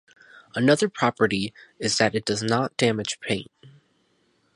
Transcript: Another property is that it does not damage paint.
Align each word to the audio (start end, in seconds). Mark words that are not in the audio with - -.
Another 0.55 0.89
property 0.89 1.53
is 1.77 1.99
that 1.99 2.15
it 2.15 2.25
does 2.25 2.41
not 2.41 2.75
damage 2.75 3.19
paint. 3.19 3.51